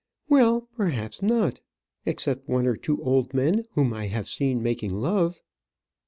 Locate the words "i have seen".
3.93-4.63